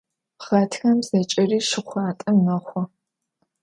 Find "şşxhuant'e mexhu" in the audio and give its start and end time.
1.67-2.81